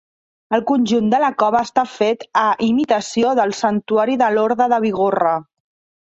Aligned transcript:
El 0.57 0.61
conjunt 0.69 1.09
de 1.13 1.17
la 1.23 1.27
cova 1.41 1.59
està 1.65 1.83
fet 1.97 2.25
a 2.43 2.45
imitació 2.67 3.33
del 3.39 3.53
Santuari 3.57 4.17
de 4.23 4.31
Lorda 4.39 4.69
de 4.73 4.81
Bigorra. 4.87 5.35